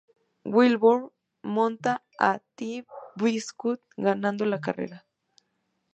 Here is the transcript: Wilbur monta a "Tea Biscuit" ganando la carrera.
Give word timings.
Wilbur 0.53 0.99
monta 1.53 1.93
a 2.17 2.39
"Tea 2.55 2.87
Biscuit" 3.17 3.81
ganando 3.97 4.47
la 4.47 4.59
carrera. 4.59 5.05